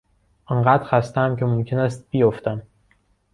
آنقدر 0.45 0.83
خستهام 0.83 1.35
که 1.35 1.45
ممکن 1.45 1.79
است 1.79 2.09
بیفتم. 2.09 2.61